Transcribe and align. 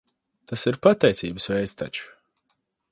Tas 0.51 0.63
ir 0.71 0.79
pateicības 0.87 1.47
veids 1.55 1.79
taču. 1.85 2.11